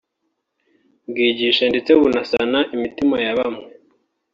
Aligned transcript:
bwigisha 1.09 1.63
ndetse 1.71 1.91
bunasana 1.99 2.59
imitima 2.75 3.15
y’abawumva 3.25 3.69